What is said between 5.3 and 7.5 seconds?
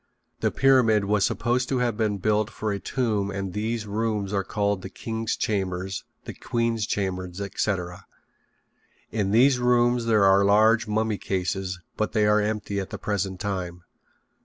chamber, the queen's chamber,